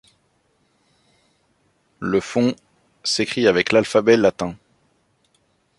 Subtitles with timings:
[1.99, 2.55] Le fon
[3.03, 4.55] s’écrit avec l’alphabet latin.